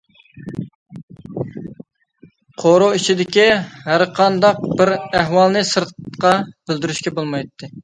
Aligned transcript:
قورۇ 2.63 2.87
ئىچىدىكى 2.95 3.47
ھەر 3.91 4.05
قانداق 4.21 4.67
بىر 4.81 4.93
ئەھۋالنى 4.99 5.65
سىرتقا 5.75 6.35
بىلدۈرۈشكە 6.51 7.17
بولمايتتى. 7.23 7.75